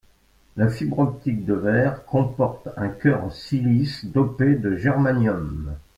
[0.57, 5.73] La fibre optique de verre comporte un cœur en silice dopé de germanium.